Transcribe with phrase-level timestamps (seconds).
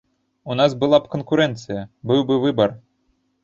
[0.53, 2.69] У нас была б канкурэнцыя, быў бы выбар.